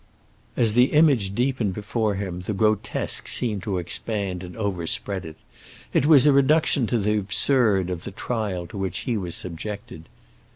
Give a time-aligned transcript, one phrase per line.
[0.57, 5.35] As the image deepened before him the grotesque seemed to expand and overspread it;
[5.93, 10.09] it was a reduction to the absurd of the trial to which he was subjected.